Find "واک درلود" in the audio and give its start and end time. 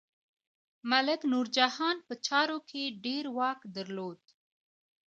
3.37-4.21